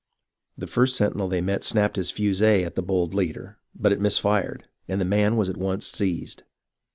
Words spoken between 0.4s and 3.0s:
The first sentinel they met snapped his fusee at the